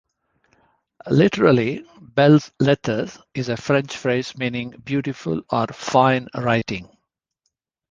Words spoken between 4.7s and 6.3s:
"beautiful" or "fine"